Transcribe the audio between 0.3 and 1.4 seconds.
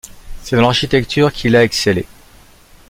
C'est dans l'architecture